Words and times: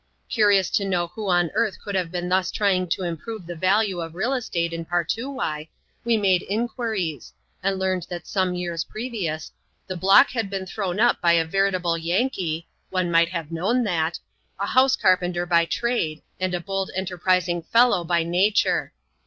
Curious 0.29 0.71
to 0.71 0.83
know 0.83 1.09
who 1.09 1.29
on 1.29 1.51
earth 1.53 1.77
could 1.79 1.93
have 1.93 2.11
been 2.11 2.27
thus 2.27 2.49
trying 2.49 2.89
to 2.89 3.03
improve 3.03 3.45
the 3.45 3.55
value 3.55 4.01
of 4.01 4.15
real 4.15 4.33
estate 4.33 4.73
in 4.73 4.83
Partoowye, 4.83 5.67
we 6.03 6.17
made 6.17 6.41
inquiries; 6.49 7.33
and 7.61 7.77
learned 7.77 8.07
that 8.09 8.25
some 8.25 8.55
years 8.55 8.83
previous, 8.83 9.51
the 9.85 9.95
block 9.95 10.31
had 10.31 10.49
been 10.49 10.65
thrown 10.65 10.99
up 10.99 11.21
by 11.21 11.33
a 11.33 11.45
veritable 11.45 11.99
Yankee 11.99 12.67
(one 12.89 13.11
might 13.11 13.29
have 13.29 13.51
known 13.51 13.83
that), 13.83 14.17
a 14.59 14.65
house 14.65 14.95
carpenter 14.95 15.45
by 15.45 15.65
trade, 15.65 16.23
and 16.39 16.55
a 16.55 16.59
bold 16.59 16.89
enter 16.95 17.15
prising 17.19 17.61
fellow 17.61 18.03
by 18.03 18.23
nature. 18.23 18.93